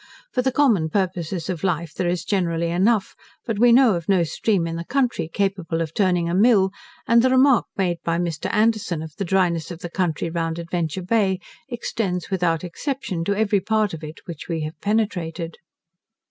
For 0.31 0.41
the 0.41 0.51
common 0.51 0.89
purposes 0.89 1.47
of 1.47 1.63
life 1.63 1.93
there 1.93 2.07
is 2.07 2.25
generally 2.25 2.71
enough; 2.71 3.15
but 3.45 3.59
we 3.59 3.71
know 3.71 3.93
of 3.93 4.09
no 4.09 4.23
stream 4.23 4.65
in 4.65 4.75
the 4.75 4.83
country 4.83 5.27
capable 5.31 5.79
of 5.79 5.93
turning 5.93 6.27
a 6.27 6.33
mill: 6.33 6.71
and 7.05 7.21
the 7.21 7.29
remark 7.29 7.67
made 7.77 7.97
by 8.03 8.17
Mr. 8.17 8.51
Anderson, 8.51 9.03
of 9.03 9.13
the 9.17 9.25
dryness 9.25 9.69
of 9.69 9.81
the 9.81 9.91
country 9.91 10.31
round 10.31 10.57
Adventure 10.57 11.03
Bay, 11.03 11.39
extends 11.69 12.31
without 12.31 12.63
exception 12.63 13.23
to 13.25 13.35
every 13.37 13.59
part 13.59 13.93
of 13.93 14.03
it 14.03 14.25
which 14.25 14.47
we 14.47 14.61
have 14.61 14.73
penetrated. 14.81 15.57